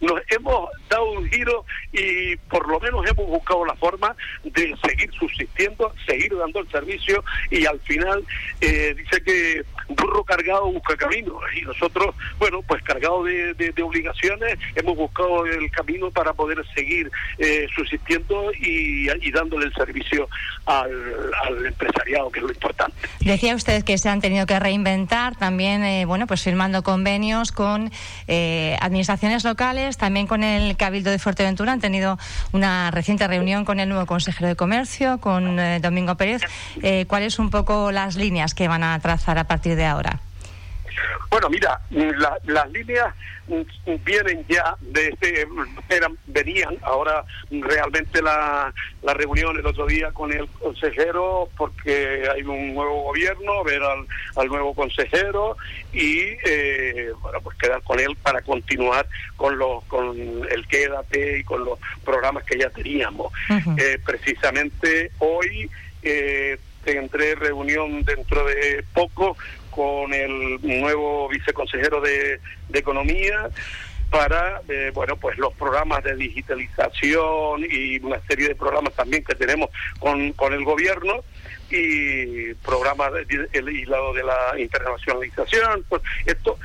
nos 0.01 0.21
hemos 0.29 0.71
dado 0.89 1.13
un 1.13 1.31
giro 1.31 1.65
y 1.93 2.35
por 2.49 2.69
lo 2.69 2.81
menos 2.81 3.09
hemos 3.09 3.27
buscado 3.29 3.65
la 3.65 3.77
forma 3.77 4.17
de 4.43 4.75
seguir 4.85 5.13
subsistiendo, 5.13 5.95
seguir 6.05 6.37
dando 6.37 6.59
el 6.59 6.69
servicio 6.69 7.23
y 7.49 7.65
al 7.65 7.79
final 7.83 8.25
eh, 8.61 8.93
dice 8.97 9.23
que 9.23 9.63
burro 9.95 10.25
cargado 10.25 10.71
busca 10.71 10.97
camino 10.97 11.39
y 11.57 11.63
nosotros, 11.63 12.15
bueno, 12.39 12.63
pues 12.63 12.83
cargado 12.83 13.25
de, 13.25 13.75
obligaciones 13.83 14.59
hemos 14.75 14.97
buscado 14.97 15.47
el 15.47 15.71
camino 15.71 16.11
para 16.11 16.33
poder 16.33 16.65
seguir 16.75 17.11
eh, 17.39 17.67
subsistiendo 17.75 18.53
y, 18.53 19.09
dándole 19.31 19.67
el 19.67 19.75
servicio 19.75 20.29
al, 20.67 21.67
empresariado, 21.67 22.31
que 22.31 22.41
es 22.41 22.45
lo 22.45 22.53
importante. 22.53 22.97
Decía 23.21 23.55
usted 23.55 23.85
que 23.85 23.97
se 23.97 24.09
han 24.09 24.21
tenido 24.21 24.45
que 24.45 24.59
reinventar, 24.59 25.37
también, 25.37 25.85
eh, 25.85 26.05
bueno, 26.05 26.27
pues 26.27 26.43
firmando 26.43 26.83
convenios 26.83 27.53
con 27.53 27.91
eh, 28.27 28.77
administraciones 28.81 29.45
locales, 29.45 29.97
también 29.97 30.27
con 30.27 30.43
el 30.43 30.77
Cabildo 30.77 31.11
de 31.11 31.19
Fuerteventura. 31.19 31.73
Han 31.73 31.81
tenido 31.81 32.19
una 32.53 32.91
reciente 32.91 33.27
reunión 33.29 33.65
con 33.65 33.79
el 33.79 33.89
nuevo 33.89 34.07
consejero 34.07 34.49
de 34.49 34.57
Comercio, 34.57 35.19
con 35.19 35.59
eh, 35.59 35.79
Domingo 35.81 36.17
Pérez. 36.17 36.43
¿Cuáles 37.07 37.39
un 37.39 37.51
poco 37.51 37.93
las 37.93 38.17
líneas 38.17 38.55
que 38.55 38.69
van 38.69 38.83
a 38.83 38.99
trazar 39.01 39.39
a 39.39 39.45
partir 39.45 39.77
de 39.77 39.80
ahora? 39.87 40.21
Bueno, 41.31 41.49
mira, 41.49 41.81
las 42.45 42.71
líneas 42.73 43.15
vienen 44.05 44.45
ya 44.49 44.75
de 44.81 45.09
este, 45.09 45.47
eran, 45.89 46.17
venían 46.27 46.77
ahora 46.83 47.25
realmente 47.51 48.23
la, 48.23 48.73
la 49.03 49.15
reunión 49.15 49.57
el 49.57 49.67
otro 49.67 49.87
día 49.87 50.11
con 50.13 50.33
el 50.33 50.49
consejero 50.49 51.49
porque 51.57 52.29
hay 52.33 52.43
un 52.43 52.75
nuevo 52.75 53.03
gobierno, 53.05 53.65
ver 53.65 53.83
al, 53.83 54.07
al 54.37 54.49
nuevo 54.49 54.75
consejero 54.75 55.57
y 55.93 56.37
eh, 56.45 57.11
bueno 57.21 57.41
pues 57.43 57.57
quedar 57.59 57.83
con 57.83 57.99
él 57.99 58.17
para 58.23 58.41
continuar 58.43 59.07
con 59.37 59.59
los 59.59 59.85
con 59.85 60.17
el 60.19 60.67
quédate 60.69 61.39
y 61.39 61.45
con 61.45 61.65
los 61.65 61.79
programas 62.05 62.45
que 62.45 62.59
ya 62.59 62.71
teníamos. 62.71 63.33
eh, 63.79 63.99
precisamente 64.05 65.11
hoy 65.19 65.71
eh, 66.03 66.59
tendré 66.85 67.35
reunión 67.35 68.03
dentro 68.05 68.47
de 68.47 68.85
poco 68.95 69.37
con 69.71 70.13
el 70.13 70.59
nuevo 70.63 71.29
viceconsejero 71.29 72.01
de, 72.01 72.41
de 72.69 72.79
Economía 72.79 73.51
para 74.11 74.61
eh, 74.69 74.91
bueno 74.93 75.17
pues 75.17 75.39
los 75.39 75.55
programas 75.55 76.03
de 76.03 76.17
digitalización 76.17 77.65
y 77.71 77.99
una 78.01 78.21
serie 78.27 78.49
de 78.49 78.55
programas 78.57 78.93
también 78.95 79.23
que 79.23 79.37
tenemos 79.37 79.71
con, 79.99 80.33
con 80.33 80.53
el 80.53 80.65
gobierno 80.65 81.23
y 81.71 82.53
programas 82.55 83.13
de, 83.13 83.49
el 83.53 83.67
de 83.67 84.23
la 84.25 84.59
internacionalización 84.59 85.85
pues 85.89 86.03
esto 86.27 86.59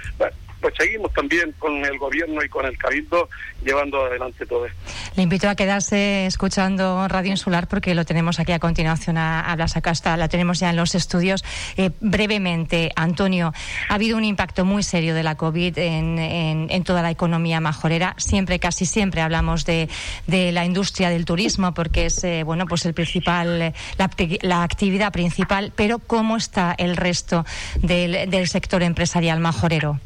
pues 0.65 0.73
seguimos 0.79 1.13
también 1.13 1.53
con 1.59 1.85
el 1.85 1.99
gobierno 1.99 2.43
y 2.43 2.49
con 2.49 2.65
el 2.65 2.75
cabildo 2.75 3.29
llevando 3.63 4.03
adelante 4.03 4.47
todo 4.47 4.65
esto. 4.65 4.79
Le 5.15 5.21
invito 5.21 5.47
a 5.47 5.53
quedarse 5.53 6.25
escuchando 6.25 7.07
Radio 7.07 7.29
Insular 7.29 7.67
porque 7.67 7.93
lo 7.93 8.03
tenemos 8.03 8.39
aquí 8.39 8.51
a 8.51 8.57
continuación 8.57 9.15
a, 9.19 9.41
a 9.41 9.55
Blas 9.55 9.77
Acasta, 9.77 10.17
la 10.17 10.27
tenemos 10.27 10.59
ya 10.59 10.71
en 10.71 10.75
los 10.75 10.95
estudios. 10.95 11.45
Eh, 11.77 11.91
brevemente, 11.99 12.91
Antonio, 12.95 13.53
ha 13.89 13.93
habido 13.93 14.17
un 14.17 14.23
impacto 14.23 14.65
muy 14.65 14.81
serio 14.81 15.13
de 15.13 15.21
la 15.21 15.35
COVID 15.35 15.77
en, 15.77 16.17
en, 16.17 16.83
toda 16.83 17.03
la 17.03 17.11
economía 17.11 17.59
majorera. 17.59 18.15
Siempre, 18.17 18.57
casi 18.57 18.87
siempre 18.87 19.21
hablamos 19.21 19.65
de, 19.65 19.87
la 20.25 20.65
industria 20.65 21.11
del 21.11 21.25
turismo 21.25 21.75
porque 21.75 22.07
es 22.07 22.23
eh, 22.23 22.41
bueno 22.43 22.65
pues 22.65 22.87
el 22.87 22.95
principal, 22.95 23.59
la, 23.99 24.09
la, 24.41 24.63
actividad 24.63 25.13
principal, 25.13 25.73
pero 25.75 25.99
¿cómo 25.99 26.37
está 26.37 26.73
el 26.75 26.97
resto 26.97 27.45
del, 27.83 28.31
del 28.31 28.47
sector 28.47 28.81
empresarial 28.81 29.39
majorero? 29.39 29.99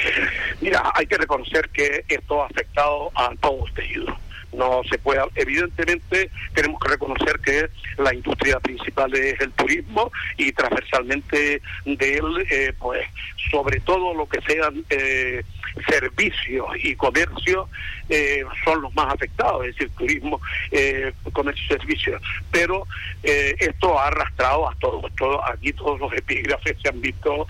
Mira, 0.60 0.92
hay 0.94 1.06
que 1.06 1.16
reconocer 1.16 1.68
que 1.70 2.04
esto 2.08 2.42
ha 2.42 2.46
afectado 2.46 3.10
a 3.14 3.34
todos 3.40 3.60
los 3.60 3.74
tejidos. 3.74 4.21
No 4.52 4.82
se 4.88 4.98
puede, 4.98 5.22
evidentemente 5.34 6.30
tenemos 6.54 6.80
que 6.80 6.88
reconocer 6.88 7.40
que 7.40 7.68
la 7.98 8.14
industria 8.14 8.60
principal 8.60 9.14
es 9.14 9.40
el 9.40 9.50
turismo 9.52 10.12
y 10.36 10.52
transversalmente 10.52 11.62
de 11.84 12.14
él, 12.14 12.46
eh, 12.50 12.72
pues 12.78 13.06
sobre 13.50 13.80
todo 13.80 14.14
lo 14.14 14.28
que 14.28 14.40
sean 14.42 14.84
eh, 14.90 15.42
servicios 15.88 16.66
y 16.82 16.94
comercio 16.96 17.68
eh, 18.08 18.44
son 18.64 18.82
los 18.82 18.94
más 18.94 19.14
afectados, 19.14 19.64
es 19.66 19.74
decir, 19.74 19.90
turismo, 19.96 20.40
eh, 20.70 21.12
comercio 21.32 21.64
y 21.64 21.68
servicios. 21.68 22.22
Pero 22.50 22.86
eh, 23.22 23.54
esto 23.58 23.98
ha 23.98 24.08
arrastrado 24.08 24.68
a 24.68 24.74
todos, 24.76 25.10
todo, 25.16 25.44
aquí 25.46 25.72
todos 25.72 25.98
los 26.00 26.12
epígrafes 26.12 26.76
se 26.82 26.88
han 26.88 27.00
visto 27.00 27.46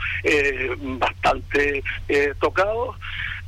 bastante 0.99 1.83
tocados 2.41 2.97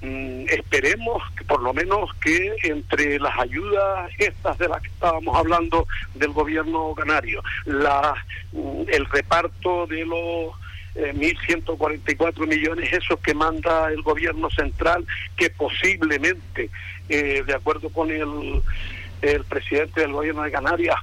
mm, 0.04 0.46
esperemos 0.48 1.22
que 1.36 1.44
por 1.44 1.62
lo 1.62 1.72
menos 1.72 2.10
que 2.22 2.54
entre 2.62 3.18
las 3.18 3.38
ayudas 3.38 4.10
estas 4.18 4.58
de 4.58 4.68
las 4.68 4.82
que 4.82 4.88
estábamos 4.88 5.36
hablando 5.36 5.86
del 6.14 6.32
gobierno 6.32 6.94
canario, 6.94 7.42
la, 7.64 8.14
mm, 8.52 8.82
el 8.88 9.06
reparto 9.06 9.86
de 9.86 10.04
los 10.04 10.54
eh, 10.94 11.12
1.144 11.12 12.46
millones 12.46 12.92
esos 12.92 13.18
que 13.18 13.34
manda 13.34 13.90
el 13.90 14.02
gobierno 14.02 14.48
central, 14.50 15.04
que 15.36 15.50
posiblemente, 15.50 16.70
eh, 17.08 17.42
de 17.44 17.54
acuerdo 17.54 17.88
con 17.88 18.10
el, 18.10 18.62
presidente 19.48 20.02
del 20.02 20.12
gobierno 20.12 20.42
de 20.42 20.52
Canarias, 20.52 20.96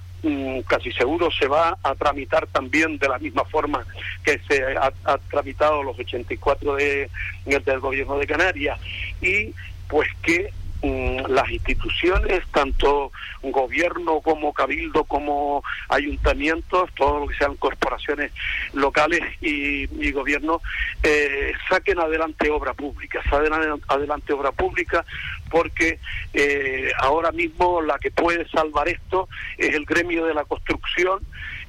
casi 0.68 0.92
seguro 0.92 1.32
se 1.32 1.48
va 1.48 1.78
a 1.84 1.96
tramitar 1.96 2.48
también 2.48 2.98
de 2.98 3.10
la 3.10 3.18
misma 3.18 3.44
forma 3.46 3.86
que 4.24 4.40
se 4.48 4.64
ha, 4.78 4.92
tramitado 5.30 5.84
los 5.84 5.98
84 5.98 6.76
de, 6.76 7.10
del 7.46 7.80
gobierno 7.80 8.18
de 8.18 8.28
Canarias. 8.28 8.80
Y 9.22 9.54
pues 9.88 10.10
que 10.22 10.52
las 10.84 11.50
instituciones, 11.52 12.42
tanto 12.52 13.12
gobierno 13.44 14.20
como 14.22 14.52
cabildo, 14.52 15.04
como 15.04 15.64
ayuntamientos, 15.90 16.90
todo 16.96 17.20
lo 17.20 17.28
que 17.28 17.36
sean 17.36 17.56
corporaciones 17.56 18.32
locales 18.74 19.22
y, 19.42 19.84
y 20.04 20.12
gobierno, 20.12 20.62
eh, 21.04 21.54
saquen 21.70 22.00
adelante 22.00 22.50
obra 22.50 22.74
pública, 22.74 23.22
saquen 23.30 23.54
adelante 23.88 24.34
obra 24.34 24.52
pública, 24.52 25.06
porque 25.52 26.00
eh, 26.34 26.92
ahora 27.00 27.32
mismo 27.32 27.82
la 27.82 28.00
que 28.00 28.12
puede 28.12 28.48
salvar 28.50 28.88
esto 28.88 29.28
es 29.58 29.76
el 29.76 29.86
gremio 29.86 30.26
de 30.26 30.34
la 30.34 30.46
construcción 30.46 31.20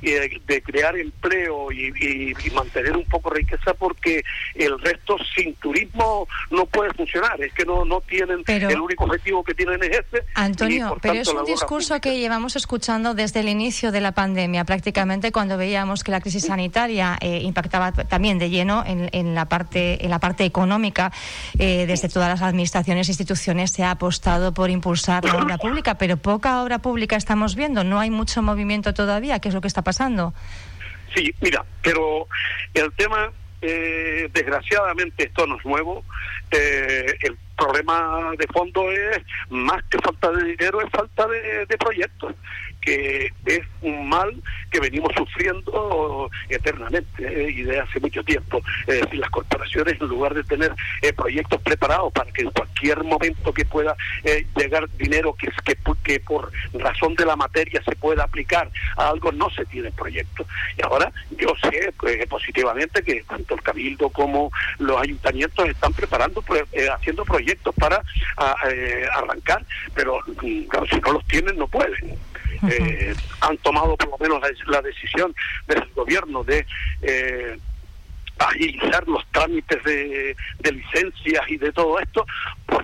y 0.03 0.11
de, 0.11 0.43
de 0.47 0.63
crear 0.63 0.97
empleo 0.99 1.71
y, 1.71 1.93
y, 2.01 2.35
y, 2.45 2.51
mantener 2.51 2.97
un 2.97 3.05
poco 3.05 3.31
riqueza 3.31 3.73
porque 3.75 4.25
el 4.57 4.79
resto 4.81 5.17
sin 5.35 5.55
turismo 5.55 6.27
no 6.51 6.67
puede 6.67 6.93
funcionar. 6.93 7.41
Es 7.41 7.53
que 7.55 7.65
no 7.65 7.85
no 7.85 8.01
tienen 8.01 8.43
pero, 8.45 8.69
el 8.69 8.81
único 8.81 9.05
objetivo 9.05 9.45
que 9.45 9.55
tienen 9.55 9.81
es 9.85 9.91
este 9.99 10.25
Antonio 10.35 10.97
pero 11.01 11.15
es 11.15 11.29
un 11.29 11.45
discurso 11.45 12.01
que 12.01 12.19
llevamos 12.19 12.57
escuchando 12.57 13.15
desde 13.15 13.41
el 13.41 13.49
inicio 13.49 13.93
de 13.93 14.01
la 14.01 14.13
pandemia. 14.13 14.65
Prácticamente 14.65 15.31
cuando 15.31 15.57
veíamos 15.57 16.03
que 16.03 16.11
la 16.11 16.21
crisis 16.21 16.47
sanitaria 16.47 17.17
eh, 17.21 17.41
impactaba 17.43 17.93
también 17.93 18.39
de 18.39 18.51
lleno 18.51 18.83
en, 18.85 19.09
en, 19.13 19.37
la 19.37 19.45
parte 19.45 20.05
en 20.05 20.11
la 20.11 20.19
parte 20.19 20.45
económica 20.45 21.13
eh, 21.61 21.87
desde 21.87 22.09
todas 22.09 22.29
las 22.29 22.43
administraciones 22.43 23.09
e 23.09 23.13
instituciones 23.13 23.71
se 23.71 23.85
ha 23.85 23.93
apostado 23.93 24.53
por 24.53 24.69
impulsar 24.69 25.25
la 25.25 25.37
obra 25.37 25.59
pública 25.59 25.95
pero 25.95 26.17
poca 26.17 26.61
obra 26.61 26.81
pública 26.81 27.15
estamos 27.15 27.55
viendo. 27.55 27.85
No 27.85 28.01
hay 28.01 28.11
mucho 28.11 28.43
movimiento 28.43 28.95
todavía 28.95 29.39
qué 29.39 29.49
es 29.49 29.55
lo 29.55 29.61
que 29.61 29.69
está 29.69 29.83
pasando 29.83 29.92
Sí, 31.15 31.35
mira, 31.41 31.65
pero 31.83 32.27
el 32.75 32.93
tema, 32.93 33.31
eh, 33.61 34.29
desgraciadamente 34.33 35.25
esto 35.25 35.47
no 35.47 35.59
es 35.59 35.65
nuevo, 35.65 36.05
eh, 36.51 37.15
el 37.23 37.37
problema 37.57 38.33
de 38.39 38.47
fondo 38.47 38.91
es 38.91 39.19
más 39.51 39.83
que 39.85 39.99
falta 39.99 40.31
de 40.31 40.45
dinero, 40.45 40.81
es 40.81 40.91
falta 40.91 41.27
de 41.29 41.79
proyectos 41.79 42.35
que 42.83 43.33
es 43.47 43.61
un 43.81 44.09
mal 44.09 44.35
que 44.71 44.81
venimos 44.81 45.12
sufriendo 45.17 46.31
eternamente 46.49 47.07
eh, 47.21 47.51
y 47.51 47.62
de 47.62 47.81
hace 47.81 48.01
mucho 48.01 48.23
tiempo. 48.25 48.61
Es 48.87 49.01
decir, 49.01 49.21
las 49.21 49.31
corporaciones, 49.31 50.01
en 50.01 50.09
lugar 50.09 50.35
de 50.35 50.45
tener 50.45 50.75
eh, 51.01 51.12
proyectos 51.12 51.61
preparados 51.62 52.12
para 52.12 52.31
que 52.33 52.43
en 52.43 52.51
cualquier 52.51 53.03
momento 53.05 53.55
que 53.55 53.65
pueda 53.65 53.97
eh, 54.25 54.47
llegar 54.57 54.89
dinero 54.99 55.35
que, 55.35 55.49
que, 55.65 55.77
que 56.03 56.21
por 56.21 56.51
razón 56.75 57.15
de 57.15 57.25
la 57.25 57.37
materia 57.37 57.83
se 57.85 57.95
pueda 57.97 58.25
aplicar 58.25 58.71
a 58.97 59.09
algo, 59.09 59.31
no 59.31 59.49
se 59.51 59.65
tiene 59.67 59.93
proyectos. 59.93 60.47
Y 60.77 60.83
ahora 60.85 61.12
yo 61.39 61.55
sé 61.62 61.93
positivamente 62.29 63.03
que 63.03 63.23
tanto 63.25 63.55
el 63.55 63.62
Cabildo 63.62 64.11
como 64.11 64.51
los 64.79 65.01
ayuntamientos 65.01 65.69
están 65.69 65.93
preparando, 65.93 66.43
haciendo 66.93 67.25
proyectos 67.25 67.75
para 67.77 68.03
arrancar, 69.15 69.65
pero 69.95 70.19
mm, 70.43 70.65
si 70.91 71.01
no 71.01 71.12
los 71.12 71.25
tienen 71.27 71.57
no 71.57 71.69
pueden 71.69 72.19
eh, 72.69 73.15
han 73.41 73.57
tomado 73.59 73.97
por 73.97 74.11
lo 74.11 74.19
menos 74.19 74.41
la, 74.67 74.83
decisión 74.83 75.35
del 75.67 75.85
gobierno 75.95 76.45
de 76.45 76.67
eh, 77.03 77.59
agilizar 78.39 79.07
los 79.07 79.25
trámites 79.31 79.83
de, 79.85 80.37
licencias 80.73 81.45
y 81.49 81.57
de 81.57 81.73
todo 81.73 81.99
esto, 81.99 82.27
pues 82.67 82.83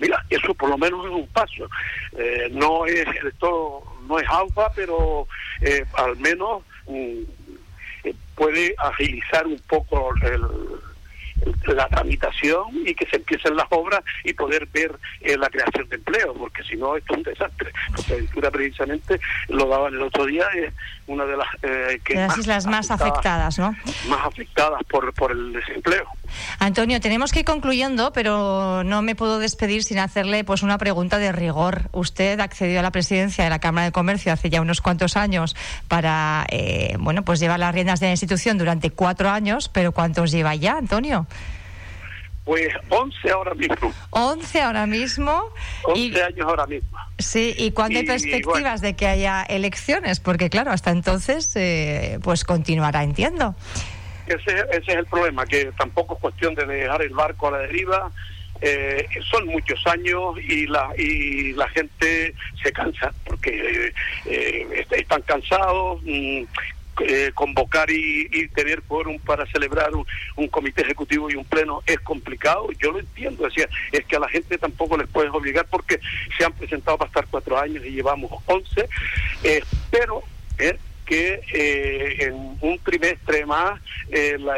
mira, 0.00 0.24
eso 0.30 0.54
por 0.54 0.70
lo 0.70 0.78
menos 0.78 1.04
es 1.06 1.12
un 1.12 1.26
paso. 1.28 1.68
Eh, 2.16 2.48
no 2.52 2.86
es 2.86 3.06
esto 3.24 3.82
no 4.08 4.18
es 4.18 4.28
alfa, 4.28 4.72
pero 4.74 5.26
eh, 5.60 5.84
al 5.94 6.16
menos 6.16 6.62
mm, 6.86 8.10
puede 8.34 8.74
agilizar 8.78 9.46
un 9.46 9.58
poco 9.68 10.12
el 10.22 10.42
la 11.66 11.88
tramitación 11.88 12.66
y 12.84 12.94
que 12.94 13.06
se 13.06 13.16
empiecen 13.16 13.56
las 13.56 13.66
obras 13.70 14.02
y 14.24 14.32
poder 14.32 14.66
ver 14.66 14.98
eh, 15.20 15.36
la 15.36 15.48
creación 15.48 15.88
de 15.88 15.96
empleo, 15.96 16.34
porque 16.34 16.62
si 16.64 16.76
no, 16.76 16.96
esto 16.96 17.12
es 17.14 17.18
un 17.18 17.22
desastre. 17.24 17.72
Fuerteventura 17.94 18.50
precisamente 18.50 19.20
lo 19.48 19.66
daban 19.66 19.94
el 19.94 20.02
otro 20.02 20.26
día, 20.26 20.46
es 20.56 20.72
una 21.06 21.24
de 21.24 21.36
las 21.36 21.48
eh, 21.62 22.00
que 22.04 22.14
las 22.14 22.36
islas 22.38 22.66
más 22.66 22.90
afectadas, 22.90 23.58
¿no? 23.58 23.74
Más 24.08 24.26
afectadas 24.26 24.82
por, 24.84 25.12
por 25.14 25.32
el 25.32 25.52
desempleo. 25.52 26.06
Antonio, 26.58 27.00
tenemos 27.00 27.32
que 27.32 27.40
ir 27.40 27.44
concluyendo, 27.44 28.12
pero 28.12 28.84
no 28.84 29.02
me 29.02 29.14
puedo 29.14 29.38
despedir 29.38 29.82
sin 29.82 29.98
hacerle 29.98 30.44
pues 30.44 30.62
una 30.62 30.78
pregunta 30.78 31.18
de 31.18 31.32
rigor. 31.32 31.88
Usted 31.92 32.40
accedió 32.40 32.80
a 32.80 32.82
la 32.82 32.90
presidencia 32.90 33.44
de 33.44 33.50
la 33.50 33.58
Cámara 33.58 33.86
de 33.86 33.92
Comercio 33.92 34.32
hace 34.32 34.50
ya 34.50 34.60
unos 34.60 34.80
cuantos 34.80 35.16
años 35.16 35.56
para 35.88 36.46
eh, 36.50 36.96
bueno 36.98 37.24
pues 37.24 37.40
llevar 37.40 37.60
las 37.60 37.74
riendas 37.74 38.00
de 38.00 38.06
la 38.06 38.12
institución 38.12 38.58
durante 38.58 38.90
cuatro 38.90 39.30
años, 39.30 39.68
pero 39.68 39.92
¿cuántos 39.92 40.30
lleva 40.30 40.54
ya, 40.54 40.76
Antonio? 40.76 41.26
Pues 42.44 42.68
11 42.88 43.30
ahora 43.30 43.54
mismo. 43.54 43.92
11 44.10 44.60
ahora 44.60 44.86
mismo. 44.86 45.44
11 45.84 46.22
años 46.22 46.46
ahora 46.48 46.66
mismo. 46.66 46.98
Sí, 47.18 47.54
¿y 47.56 47.70
cuándo 47.70 47.98
hay 47.98 48.06
perspectivas 48.06 48.80
de 48.80 48.94
que 48.94 49.06
haya 49.06 49.42
elecciones? 49.42 50.20
Porque 50.20 50.50
claro, 50.50 50.72
hasta 50.72 50.90
entonces 50.90 51.54
eh, 51.54 52.18
pues 52.22 52.44
continuará, 52.44 53.04
entiendo. 53.04 53.54
Ese, 54.34 54.60
ese 54.70 54.92
es 54.92 54.98
el 54.98 55.06
problema, 55.06 55.44
que 55.46 55.72
tampoco 55.76 56.14
es 56.14 56.20
cuestión 56.20 56.54
de 56.54 56.66
dejar 56.66 57.02
el 57.02 57.14
barco 57.14 57.48
a 57.48 57.52
la 57.52 57.58
deriva. 57.58 58.10
Eh, 58.62 59.08
son 59.30 59.46
muchos 59.46 59.86
años 59.86 60.36
y 60.38 60.66
la 60.66 60.90
y 60.98 61.52
la 61.54 61.66
gente 61.70 62.34
se 62.62 62.70
cansa 62.72 63.10
porque 63.24 63.90
eh, 64.26 64.86
están 64.90 65.22
cansados 65.22 65.98
mm, 66.02 66.42
eh, 67.02 67.30
convocar 67.34 67.88
y, 67.90 68.48
tener 68.48 68.82
quórum 68.82 69.18
para 69.20 69.46
celebrar 69.46 69.90
un, 69.94 70.48
comité 70.48 70.82
ejecutivo 70.82 71.30
y 71.30 71.34
un 71.34 71.44
pleno 71.44 71.82
es 71.86 71.98
complicado, 72.00 72.68
yo 72.78 72.92
lo 72.92 72.98
entiendo, 72.98 73.44
decía, 73.44 73.68
es 73.90 74.04
que 74.04 74.16
a 74.16 74.20
la 74.20 74.28
gente 74.28 74.58
tampoco 74.58 74.98
les 74.98 75.08
puedes 75.08 75.32
obligar 75.32 75.66
porque 75.70 75.98
se 76.36 76.44
han 76.44 76.52
presentado 76.52 76.98
para 76.98 77.08
estar 77.08 77.26
cuatro 77.30 77.58
años 77.58 77.84
y 77.86 77.90
llevamos 77.90 78.30
once, 78.46 78.86
eh, 79.44 79.62
pero 79.90 80.22
eh, 80.58 80.76
que 81.10 82.20
en 82.20 82.56
un 82.60 82.78
trimestre 82.84 83.44
más 83.44 83.80
el 84.10 84.48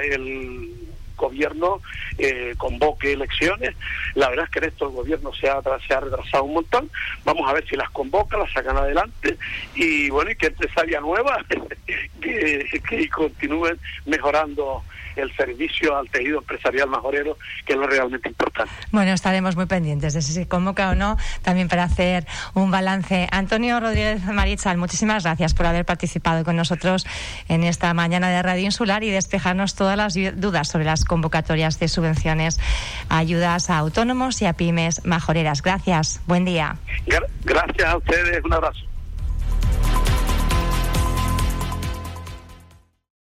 gobierno 1.22 1.80
eh, 2.18 2.54
convoque 2.58 3.12
elecciones. 3.12 3.74
La 4.14 4.28
verdad 4.28 4.46
es 4.46 4.50
que 4.50 4.58
en 4.58 4.64
esto 4.66 4.88
el 4.88 4.92
gobierno 4.92 5.32
se 5.32 5.48
ha, 5.48 5.62
se 5.86 5.94
ha 5.94 6.00
retrasado 6.00 6.44
un 6.44 6.54
montón. 6.54 6.90
Vamos 7.24 7.48
a 7.48 7.54
ver 7.54 7.66
si 7.68 7.76
las 7.76 7.88
convoca, 7.90 8.36
las 8.36 8.52
sacan 8.52 8.76
adelante 8.76 9.38
y 9.74 10.10
bueno, 10.10 10.30
y 10.30 10.36
que 10.36 10.48
empresaria 10.48 11.00
nueva 11.00 11.44
que, 12.20 12.82
que 12.88 13.08
continúen 13.08 13.78
mejorando 14.04 14.82
el 15.16 15.35
servicio 15.37 15.96
al 15.96 16.09
tejido 16.09 16.38
empresarial 16.38 16.88
majorero, 16.88 17.37
que 17.66 17.72
es 17.72 17.79
lo 17.79 17.87
realmente 17.87 18.29
importante. 18.29 18.72
Bueno, 18.90 19.12
estaremos 19.12 19.57
muy 19.57 19.66
pendientes 19.66 20.14
de 20.14 20.22
si 20.22 20.33
se 20.33 20.48
convoca 20.48 20.90
o 20.90 20.94
no, 20.94 21.16
también 21.42 21.68
para 21.68 21.85
hacer 21.85 22.27
un 22.55 22.70
balance. 22.70 23.29
Antonio 23.31 23.81
Rodríguez 23.81 24.25
Marichal, 24.25 24.79
muchísimas 24.79 25.25
gracias 25.25 25.55
por 25.55 25.66
haber 25.66 25.85
participado 25.85 26.44
con 26.44 26.57
nosotros 26.57 27.07
en 27.48 27.64
esta 27.64 27.92
mañana 27.94 28.31
de 28.31 28.42
Radio 28.42 28.64
Insular 28.64 29.05
y 29.05 29.11
despejarnos 29.11 29.75
todas 29.75 29.96
las 29.96 30.14
dudas 30.14 30.68
sobre 30.68 30.85
las 30.85 31.05
convocatorias 31.05 31.79
de 31.79 31.88
subvenciones, 31.88 32.61
ayudas 33.09 33.70
a 33.70 33.79
autónomos 33.79 34.40
y 34.42 34.46
a 34.46 34.53
pymes 34.53 35.05
majoreras. 35.05 35.62
Gracias, 35.62 36.20
buen 36.27 36.44
día. 36.44 36.77
Gracias 37.44 37.88
a 37.88 37.96
ustedes, 37.96 38.44
un 38.44 38.53
abrazo. 38.53 38.91